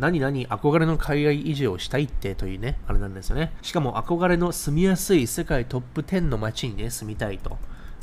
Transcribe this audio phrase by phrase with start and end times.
[0.00, 3.52] 何々憧れの海外移住をしたいってというね、あれなんですよね。
[3.60, 7.58] しかも憧れの住みやすい世界トップ10の街にね、住みたいと。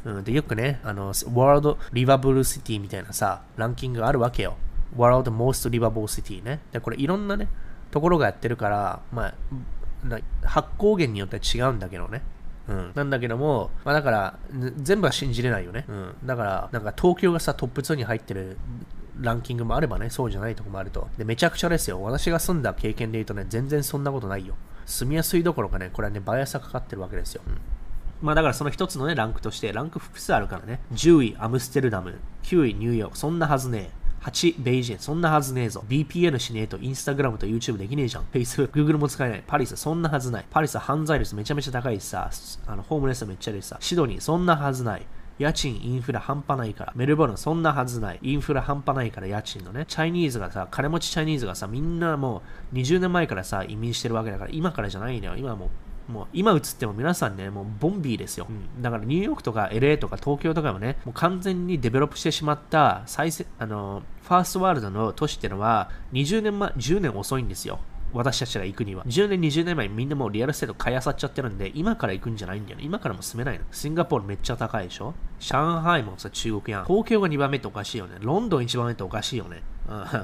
[0.05, 4.55] うん、で、よくね、あの、ワールドリバブルシティみたいなさ、ランキングがあるわけよ。
[4.95, 6.59] ワールドモーストリバブルシティね。
[6.71, 7.47] で、これいろんなね、
[7.89, 9.33] ところがやってるから、まあ、
[10.43, 12.21] 発行源によっては違うんだけどね。
[12.67, 14.39] うん、なんだけども、まあ、だから、
[14.77, 15.85] 全部は信じれないよね。
[15.87, 18.57] うん、だから、なんか東京がさ、トップ2に入ってる
[19.19, 21.07] ランキングもあればね、そうじゃないとこもあると。
[21.17, 22.01] で、めちゃくちゃですよ。
[22.01, 24.55] 私が住んだ経験で言うとね、全然そんなことないよ。
[24.85, 27.41] 住みやすいどころかね、これはね、バイアスがかかってるわけですよ。
[27.47, 27.57] うん
[28.21, 30.81] まあだからその一つのね、ランクとして、ランク複数あるからね。
[30.93, 32.19] 10位、アムステルダム。
[32.43, 33.17] 9位、ニューヨーク。
[33.17, 33.99] そんなはずねえ。
[34.25, 35.85] 8、ベイジン、そんなはずねえぞ。
[35.87, 38.25] BPN しねえと、インスタグラムと YouTube できねえじゃん。
[38.33, 39.43] Facebook、Google も使えない。
[39.47, 40.45] パリス、そんなはずない。
[40.49, 42.29] パリス犯罪率めちゃめちゃ高いしさ、
[42.67, 43.77] あのホームレスめっちゃいるしさ。
[43.79, 45.05] シドニー、そんなはずない。
[45.39, 46.93] 家賃、インフレ半端ないから。
[46.95, 48.19] メルボルン、そんなはずない。
[48.21, 49.85] インフレ半端ないから、家賃のね。
[49.87, 52.43] Chinese がさ、金持ち Chinese がさ、みんなも
[52.73, 55.37] う20年前からさ、移民してるわけだから、今からじゃないのよ。
[55.37, 55.69] 今はもう
[56.09, 58.47] もう今移っても皆さんね、もうボンビーですよ。
[58.49, 63.29] うん、だからニューヨークとか LA とか東京とかもね、もう完全に develop してしまった最
[63.59, 67.79] あの First World の都市っていうのは20年前、10年遅いんですよ。
[68.13, 69.03] 私たちが行くには。
[69.05, 72.83] 10年、20年前みんなもう real estate 買いあさっちゃってるんで、今から行くんじゃないんだよね。
[72.83, 73.65] 今からも住めないの。
[73.71, 75.13] シンガポールめっちゃ高いでしょ？
[75.39, 76.85] 上海もさ、中国やん。
[76.85, 78.17] 東京が2番目っておかしいよね。
[78.19, 79.61] ロンドン1番目っておかしいよね。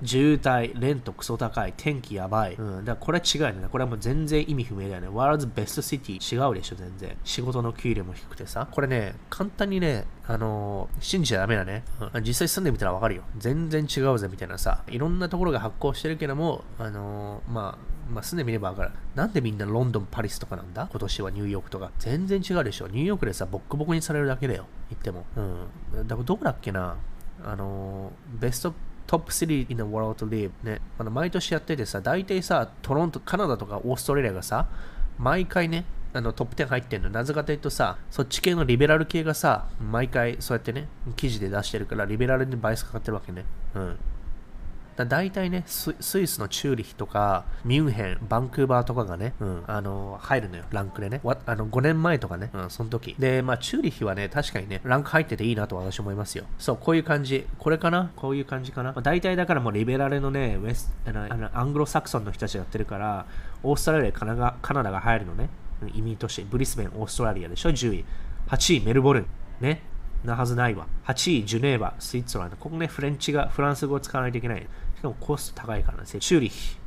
[0.03, 2.55] 渋滞、レントクソ高い、天気やばい。
[2.55, 3.67] うん、だからこれは違うよね。
[3.71, 5.07] これはもう全然意味不明だよね。
[5.07, 7.17] ワールドベストシティ違うでしょ、全然。
[7.23, 8.67] 仕事の給料も低くてさ。
[8.69, 12.23] これね、簡単にね、あのー、信じちゃダメだね、うん。
[12.23, 13.23] 実際住んでみたらわかるよ。
[13.37, 14.83] 全然違うぜ、みたいなさ。
[14.87, 18.91] いろんなところが発行してるけども、あのー、まあ、まあ、住んでみればわかる。
[19.15, 20.87] なんでみんなロンドン、パリスとかなんだ？
[20.91, 21.89] 今年はニューヨークとか。
[21.97, 22.87] 全然違うでしょ。
[22.87, 24.67] ニューヨークでさ、ボッコボコにされるだけだよ。
[24.91, 25.25] 言っても。
[25.35, 25.41] う
[26.01, 26.07] ん。
[26.07, 26.97] だからどこだっけな？
[27.43, 28.73] あのー、ベスト
[29.07, 30.81] トップ3 in the world to live ね。
[30.97, 34.67] あの毎年やっててさ、大体さ、トロント、カナダとかオーストラリアがさ、
[35.17, 37.09] 毎回ね、あのトップ10入ってんの。
[37.09, 43.45] なぜかというとさ、そっち系のリベラル系がさ、毎回そうやってね、記事で出してるから、リベラルにバイスかかってるわけね。
[43.75, 43.97] うん。
[44.95, 51.21] だ大体ねス、スイスのチューリヒとか、ミュンヘン、バンクーバーとかがね、うん、あの、入るのよ、ランクでね。
[51.23, 53.15] あの、5年前とかね、うん、その時。
[53.19, 56.45] で、まあ、チューリヒはね、確かにね、ランク入ってていいなと私思いますよ。
[56.57, 57.45] そう、こういう感じ。
[57.59, 58.11] これかな？
[58.15, 63.25] こういう感じかな、まあ、大体だからもうリベラルのね、ウェスあのあのアングロサクソンの人たちがやってるから、
[63.63, 65.49] オーストラリア、カナダカナダが入るのね。
[65.93, 68.05] 移民として、ブリスベン、オーストラリアでしょ、10位。
[68.47, 69.25] 8位、メルボルン。
[69.59, 69.81] ね。
[70.23, 70.87] なはずないわ。
[71.05, 72.55] 8位、 Geneva、Switzerland。
[72.55, 74.65] ここね、 French が、フランス語を使わないといけない。
[75.05, 76.05] しかもコスト高いからね。
[76.05, 76.77] チューリヒ。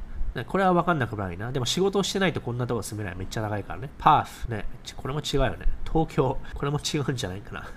[0.47, 1.51] これは分かんなくないな。
[1.51, 3.17] でも仕事をしてないとこんなとこ住めない。
[3.17, 3.91] めっちゃ高いからね。
[3.99, 4.51] パース。
[4.51, 4.67] ね。
[4.97, 5.67] これも違うよね。
[5.91, 6.39] 東京。
[6.55, 7.69] これも違うんじゃないかな。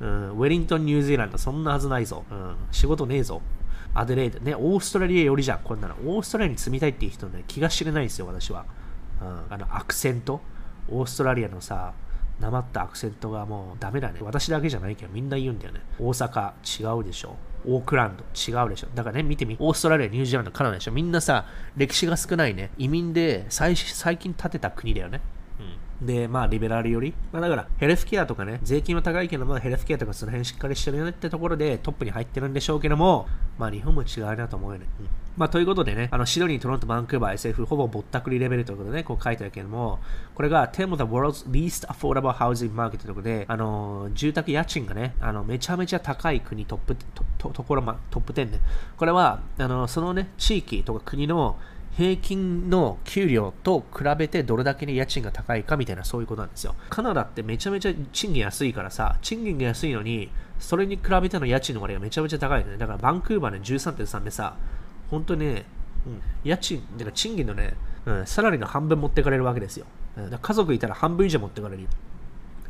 [0.00, 1.38] うん、ウェリントン、ニュージーランド。
[1.38, 2.24] そんなはずないぞ。
[2.30, 3.40] うん、仕事ねえぞ。
[3.94, 4.40] アデレード。
[4.40, 4.54] ね。
[4.54, 5.60] オーストラリアよりじゃん。
[5.60, 5.94] こんなの。
[6.04, 8.66] オーストラリアに住みたいっていう人ね、気が知れないですよ、私は。
[9.22, 10.40] うん、あの、アクセント。
[10.88, 11.94] オーストラリアのさ、
[12.40, 14.18] なまったアクセントがもうダメだね。
[14.20, 15.80] 私だけじゃないけどみんな言うんだよね。
[15.98, 16.52] 大阪
[16.98, 17.36] 違うでしょ。
[17.66, 18.88] オークランド違うでしょ。
[18.94, 19.56] だからね、見てみ。
[19.58, 20.92] オーストラリア、ニュージーランド、カナダでしょ。
[20.92, 21.46] みんなさ、
[21.76, 22.70] 歴史が少ないね。
[22.78, 25.20] 移民で最最近建てた国だよね。
[26.00, 27.14] で、まあ、リベラルより。
[27.32, 33.26] まあ、だから、ヘルスケアとかね、税金は高いけど、まあ、ヘルスケアとかその辺しっかりしてるよねってところでトップに入ってるんでしょうけども、
[33.58, 34.86] まあ、日本も違うなと思うよね。
[35.00, 39.98] うんまあ、ということでね、あのシドニー、トロント、バンクーバー、SF、ほぼぼったくりレベルということでね、こう書いてあるけども、
[40.34, 48.60] これが10 of the world's least affordable housing market ということで、あの、住宅家賃がね、あの、めちゃめちゃ高い国トップ、ととところ、ま、トップ10ね。
[48.96, 51.58] これは、あの、そのね、地域とか国の
[51.96, 56.74] 平均の給料と比べてどれだけに家賃が高いかみたいなそういうことなんですよ。
[56.90, 62.76] カナダってめちゃめちゃ賃金安いからさ、賃金が安いのに、それに比べての家賃の割合がめちゃめちゃ高いね。
[62.76, 64.56] だからバンクーバーね13.3でさ、
[65.10, 65.64] 本当にね、
[66.06, 67.74] うん、家賃、だから賃金のね、
[68.04, 69.86] うん、サラリーの半分持ってかれるわけですよ。
[70.18, 71.88] うん、家族いたら半分以上持ってかれる。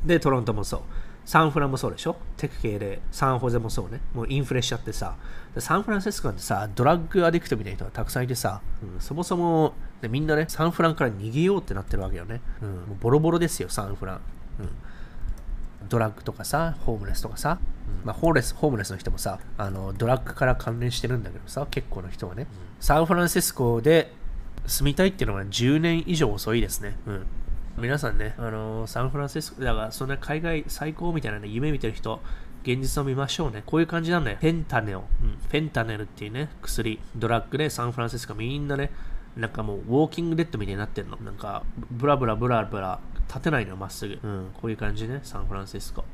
[0.04, 0.80] で、トロントもそう。
[1.26, 2.16] サンフランもそうでしょ？
[2.38, 4.00] テク系で、サンホゼもそうね。
[4.14, 5.16] もうインフレしちゃってさ。
[5.58, 12.40] サンフランシスコなんてさ、ドラッグアディクトみたいな人がたくさんいてさ、うん、そもそも、ね、みんなね、サンフランから逃げようってなってるわけよね。
[12.62, 14.20] うん、もうボロボロですよ、サンフラン。
[14.60, 14.68] うん
[15.88, 17.60] ドラッグとかさ、ホームレスとかさ、
[18.04, 22.48] まあ、ホーレス、ホームレスの人もさ、あの、ドラッグから関連してるんだけどさ、結構の人はね、
[22.80, 24.12] サンフランシスコで
[24.66, 26.96] 住みたいっていうのは10年以上遅いですね。
[27.06, 27.26] うん。
[27.78, 32.20] 皆さんね、あのサンフランシスコ、だからそんな海外最高みたいなね、夢見てる人、
[32.62, 33.62] 現実を見ましょうね。
[33.66, 34.38] こういう感じなんだよ。
[34.40, 34.98] フェンタネル。
[34.98, 38.90] うん、フェンタネルっていうね、薬、ドラッグでサンフランシスコみんなね、
[39.36, 41.18] なんかもうウォーキングデッドみたいになってんの。
[41.18, 44.18] なんか、ブラブラブラブラ立てないのまっすぐ。
[44.22, 46.04] うん、こういう感じね、サンフランシスコ。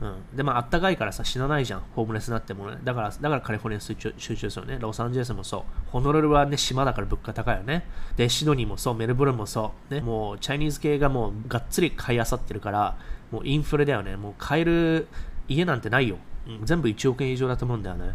[0.00, 2.78] うん、で、まあ、あったかいからさ、死なないじゃん、ホームレスになってもね。
[2.82, 4.78] だから、だからカリフォルニア集中集中するよね。
[4.80, 5.62] ロサンゼルスもそう。
[5.90, 7.86] ホノルルはね、島だから物価高いよね。
[8.16, 9.94] で、シドニーもそう、メルボルンもそう。
[9.94, 12.96] ね、もう、チャイニーズ系がもう、がっつり買いあさってるから、
[13.30, 14.16] もうインフレだよね。
[14.16, 15.08] もう買える
[15.48, 16.18] 家なんてないよ。
[16.46, 18.14] うん、全部1億円以上だと思うんだよね。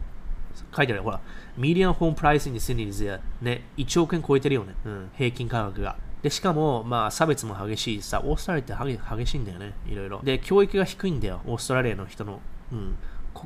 [0.76, 1.04] 書いてあるよ。
[1.04, 1.20] ほら、
[1.58, 4.76] ミディアンホームプライスにシニーズやね、1億円超えてるよね。
[4.86, 5.96] うん、平均価格が。
[6.22, 10.20] で、しかも、まあ、差別も激しいさ、オーストラリアって激しいんだよね、いろいろ。
[10.24, 12.42] で、教育が低いんだよ、オーストラリアの人の。
[12.72, 12.96] うん。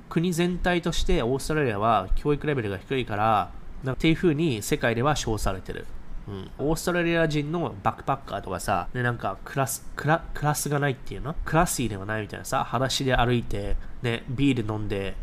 [0.10, 3.52] 国全体としてオーストラリアは教育レベルが低いから、
[3.84, 5.86] なっていう風に世界では称されてる。
[6.28, 11.36] うん、オーストラリア人のバックパッカーとかさ、ね、なんかクラスクラ、クラスがないっていうの？
[11.46, 15.16] クラスイではないみたいなさ、裸足で歩いて、ね、ビール飲んで、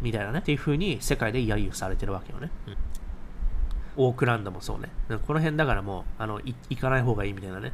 [0.00, 2.50] みたいなね、っていう風に世界で揶揄されてるわけよね。
[2.66, 2.76] うん
[3.96, 4.90] オークランドもそうね。
[5.26, 7.72] この辺だからもう、あの、行かない方がいいみたいなね。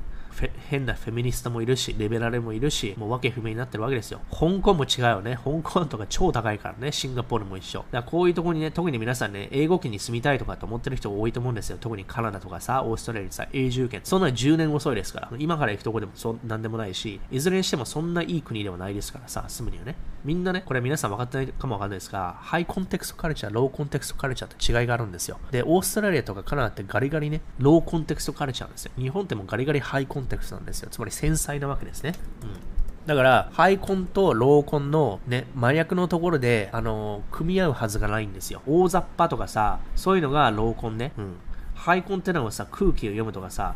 [0.68, 4.20] 変なフェミニストもいるし、リベラルもいるし、もう訳不明になってるわけですよ。
[4.30, 5.38] 香港も違うよね。
[5.44, 6.92] 香港とか超高いからね。
[6.92, 7.80] シンガポールも一緒。
[7.80, 11.78] だからこういうとこにね、特に皆さんね、英語圏に住みたいとかって思ってる人多いと思うんですよ。
[11.80, 14.00] 特にカナダとかさ、オーストラリアにさ、永住権。
[14.04, 15.30] そんな10年遅いですから。
[15.38, 19.96] 今から行くとこでもそなんでもないし、いずれにしてもそんないい国ではないですからさ、住むにはね。
[20.24, 25.38] みんなね、これ皆さん分かってないかも分かんないですが、 high context culture、low context culture って違いがあるんですよ。
[25.50, 28.92] で、オーストラリアとかカナダってガリガリね、 low context culture なんですよ。
[28.96, 30.88] 日本ってもガリガリ high context なんですよ。
[30.90, 32.14] つまり繊細なわけですね。
[32.42, 32.72] うん。
[33.06, 38.62] だから、ハイコンとローコンのね、麻薬のところで、あのー、組み合うはずがないんですよ。
[38.66, 41.12] 大雑把とかさ、そういうのがローコンね。
[41.18, 41.34] うん。
[41.74, 43.74] ハイコンってのはさ、空気を読むとかさ、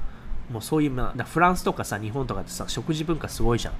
[0.50, 3.74] もうそういう、まあ、フランスとかさ、日本とかってさ、食事文化すごいじゃん。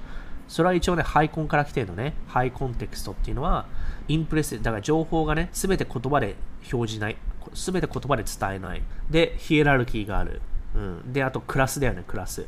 [0.49, 2.13] それは一応ね、ハイコンから来てるのね。
[2.27, 3.65] ハイコンテクストっていうのは、
[4.07, 6.35] インプレス、だから情報がね、すべて言葉で
[6.73, 7.17] 表示ない。
[7.53, 8.81] すべて言葉で伝えない。
[9.09, 10.41] で、ヒエラルキーがある。
[10.75, 11.13] うん。
[11.13, 12.45] で、あとクラスだよね、クラス。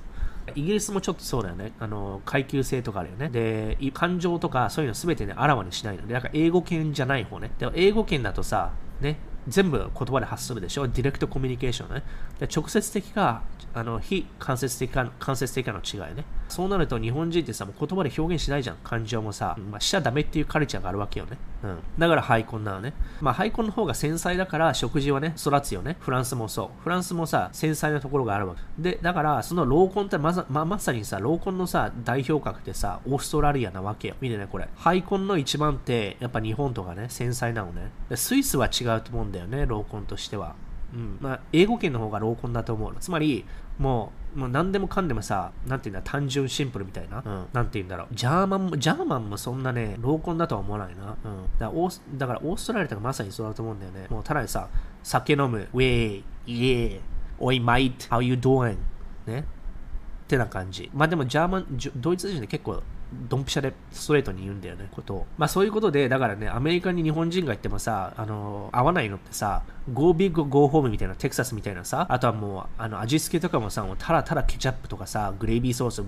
[0.56, 1.74] イギリスもちょっとそうだよね。
[1.80, 3.30] あの、階級制とかあるよね。
[3.30, 7.51] で、感情とかそういうの全てね、あらわにしないので、だか英語圏じゃない方ね。
[7.60, 8.71] でも英語圏だとさ、
[9.01, 10.88] ね、全部言葉で発するでしょ？
[10.88, 12.03] ディレクトコミュニケーションね。
[12.39, 13.44] で直接的か、
[13.74, 16.25] あの非間接的か間接的かの違いね。
[16.47, 18.77] そうなると日本人ってさ、もう言葉で表現しないじゃん。
[18.77, 21.38] 感情もさ、まあ、しちゃダメっていうカルチャーがあるわけよね。
[21.63, 21.80] うん。
[21.97, 22.94] だからハイコンなのね。
[23.21, 25.97] まあハイコンの方が繊細だから食事はね、育つよね。
[26.00, 26.83] フランスもそう。
[26.83, 28.62] フランスもさ、繊細なところがあるわけ。
[28.80, 34.15] で、だからそのローコンってまさまあまさにさ、ローコンのさ、代表格ってさ、オーストラリアなわけよ。
[34.19, 34.68] 見てね、これ。
[34.75, 37.91] ハイコンの一番って、やっぱ日本とかね、繊細なのね。
[38.15, 40.56] スイスは違うと思うんだよね、ローコンとしては。
[40.94, 41.18] うん。
[41.22, 43.00] まあ、英語圏の方がローコンだと思うの。
[43.00, 43.46] つまり、
[43.78, 47.24] もう、もう何でもかんでもさ、なんていうんだ、単純シンプルみたいな。
[47.26, 47.46] うん。
[47.54, 48.08] なんていうんだろう。
[48.12, 51.16] ジャーマンも、ジャーマンもそんなね、ローコンだとは思わないな。
[51.24, 51.44] うん。
[51.58, 54.08] だからオーだからオーストラリアとかまさにそうだと思うんだよね。
[54.10, 54.68] もうただでさ、
[55.04, 57.00] 酒飲む、ウェイ、イエー、
[57.40, 58.78] おい、マイト、how you doing?
[59.25, 59.40] ね。
[59.40, 60.90] ってな感じ。
[60.94, 61.66] まあでも、ジャーマン、
[61.96, 65.28] ドイツ人で結構、ドンピシャでストレートに言うんだよね、ことを。
[65.38, 76.04] まあそういうことで、だからね、アメリカに日本人が行ってもさ、あの、合わないのってさ、Go Big Go Home みたいな、テキサスみたいなさ、あとはもう、あの、味付けとかもさ、もうただただケチャップとかさ、グレービーソース、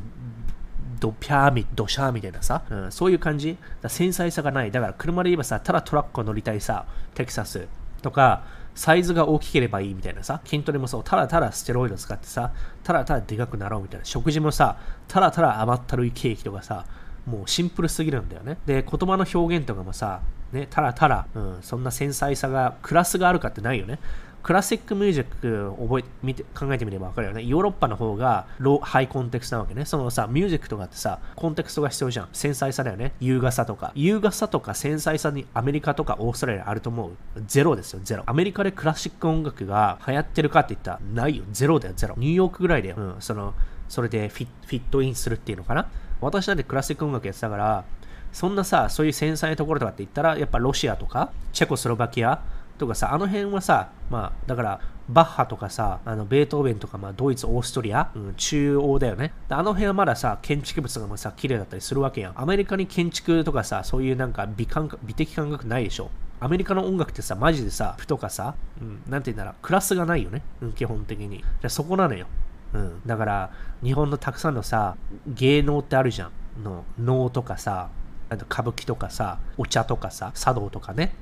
[1.00, 3.58] ドピャーミ、ドシャーみたいなさ、うん、そういう感じ。
[3.88, 4.72] 繊細さがない。
[4.72, 7.68] だから車で言えばさ、ただトラックを乗りたいさ、テキサス
[8.04, 8.44] とか、
[8.76, 12.52] サイズが大きければいいみたいなさ、筋トレもそう、ただただステロイド使ってさ、
[12.84, 14.78] ただただでかくなろうみたいな、食事もさ、
[15.08, 16.86] ただただ甘ったるいケーキとかさ、
[17.26, 18.58] もうシンプルすぎるんだよね。
[18.66, 20.22] で、言葉の表現とかもさ、
[20.52, 24.00] ね、ただただ、うん、そんな繊細さが、クラスがあるかってないよね。
[24.44, 27.44] クラシックミュージック覚え見て考えてみれば分かるよね。
[27.44, 29.86] ヨーロッパの方がロハイコンテクストなわけね。
[29.86, 32.30] そのさ、ミュージックとかってさ、コンテクストが必要じゃん。
[32.34, 33.14] 繊細さだよね。
[33.20, 33.92] 優雅さとか。
[33.96, 37.12] 優雅さとか繊細さにアメリカとかオーストラリアあると思う
[37.46, 38.24] ゼロですよ、ゼロ。
[38.26, 41.44] アメリカでクラシック音楽が流行ってるかって言ったらないよ。
[41.52, 42.16] ゼロだよ、ゼロ。
[42.18, 42.96] ニューヨークぐらいだよ。
[42.98, 43.54] うん、その、
[43.90, 45.88] それでフィフィットインするっていうのかな？
[46.22, 47.84] 私なんてクラシック音楽やってたから、
[48.32, 52.42] そんなさ、そういう繊細なところとかって言ったら、やっぱロシアとか、チェコスロバキア
[52.78, 59.32] とかさ、あの辺はさ、まあ、だから、バッハとかさ、あのベートーベンとか、まあ、ドイツ、オーストリア、うん、中央だよね。
[59.48, 62.34] あの辺はまださ、建築物がさ、綺麗だったりするわけやん。
[62.36, 66.12] アメリカに建築とかさ、そういうなんか美感美的感覚ないでしょ。
[66.42, 70.44] アメリカの音楽ってさ、マジでさ、ふとかさ、うん、なんて言うんだろう、クラスがないよね。
[70.62, 71.38] うん、基本的に。
[71.40, 72.28] じゃそこなのよ。
[72.74, 73.52] うん、だから、
[73.82, 76.32] 日本のたくさんのさ、芸能ってあるじゃん。
[76.64, 77.90] の能とかさ、
[78.30, 81.14] あと歌舞伎とかさ、お茶とかさ、茶道とかね。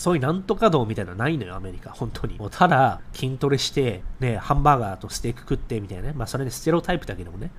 [0.00, 1.90] そういうなんとか道みたいなのないのよ、アメリカ。
[1.90, 2.38] 本当に。
[2.38, 6.14] もうただ、筋トレして、ね、ハンバーガーとステーキ食ってみたいなね。
[6.16, 7.50] まあ、それでステロタイプだけどもね。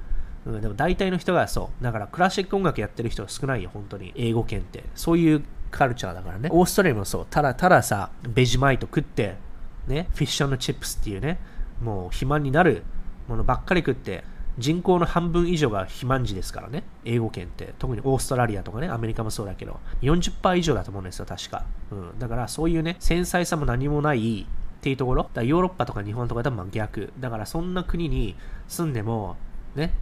[0.47, 1.83] うん、でも大体の人がそう。
[1.83, 4.11] だからクラシック音楽やってる人は少ないよ、本当に。
[4.15, 4.83] 英語圏って。
[4.95, 6.49] そういうカルチャーだからね。
[6.51, 7.27] オーストラリアもそう。
[7.29, 9.35] ただたださ、ベジマイト食って、
[9.85, 11.39] ね、フィッシュチップスっていうね、
[11.79, 12.81] もう肥満になる
[13.27, 14.23] ものばっかり食って、
[14.57, 17.73] 人口の半分以上が肥満児ですからね、英語圏って。
[17.79, 21.65] 特にオーストラリアとかね、アメリカもそうだけど、40%以上だと思うんですよ、確か。
[21.91, 27.13] うん、だからそういうね、繊細さも何もないっていうところ、だヨーロッパとか日本とかでも逆。
[27.19, 28.35] だからそんな国に
[28.67, 29.37] 住んでも、
[29.75, 29.93] ね、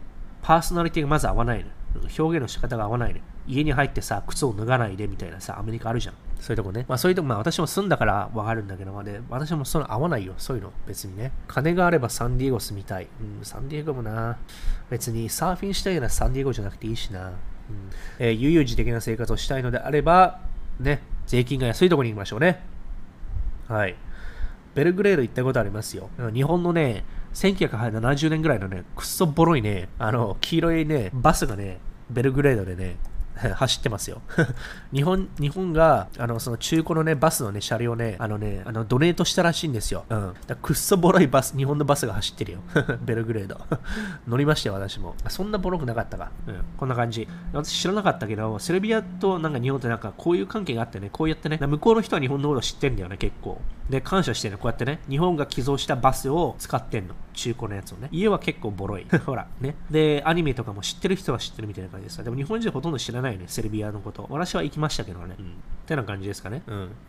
[0.42, 1.70] パーソナリティがまず合わないの。
[2.18, 3.22] 表現の仕方が合わないね。
[3.46, 6.14] 家に入ってさ、靴を脱がないでみたいなさ、アメリカあるじゃん。
[6.38, 6.84] そういうとこね。
[6.88, 10.34] まあそういうとこ、まあ私も住んだからわかるんだけど、まあ、で私もその合わないよ。
[10.38, 10.72] そういうの。
[10.86, 11.32] 別にね。
[11.48, 13.08] 金があればサンディエゴ住みたい。
[13.38, 14.38] うん、サンディエゴもな。
[14.88, 17.28] 別にサーフィンしたいならサンディエゴじゃなくていいしな。
[17.28, 17.34] うん
[18.18, 20.40] えー、悠々自適な生活をしたいのであれば、
[20.78, 22.62] ね、税金が安いところに行きましょうね。
[23.68, 23.96] はい。
[24.74, 26.10] ベルグレード行ったことありますよ。
[26.32, 31.78] 日本のね、1970年ぐらいのね、くっそボロいね、あの、黄色いね、バスがね、
[32.10, 32.96] ベルグレードでね、
[33.54, 34.20] 走ってますよ。
[34.92, 40.04] 日本、日本が、あの、その中古のね、バスのね、車両ね、あのね、あの、ドネートしたらしいんですよ。
[40.08, 40.34] うん。
[40.46, 42.58] だくっそボロいバス、日本のバスが走ってるよ。
[43.02, 43.58] ベルグレード。
[44.28, 45.14] 乗りましたよ、私も。
[45.28, 46.30] そんなボロくなかったか。
[46.46, 46.64] うん。
[46.76, 47.28] こんな感じ。
[47.52, 53.60] 私知らなかったけど、セルビアとなんか日本ってなんかこういう関係があってね、こうやってね、向こうの人は日本のこと知ってんだよね、結構。
[53.88, 57.14] で、感謝してね、こうやってね、日本が寄贈したバスを使ってんの。
[57.32, 58.08] 中古のやつをね。
[58.12, 59.06] 家は結構ボロい。
[59.24, 59.74] ほら、ね。
[59.90, 64.26] で、アニメとかも知ってる人は知ってるみたいな感じですでも日本人ほとんど知らないよね、セルビアのこと。
[64.28, 65.36] 私は行きましたけどね。
[65.38, 65.46] うん。
[65.46, 65.48] っ
[65.86, 66.62] てな感じですかね。
[66.66, 66.90] うん。